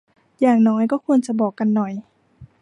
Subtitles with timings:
[0.41, 1.93] อย่างน้อยก็ควรจะบอกกันหน่อย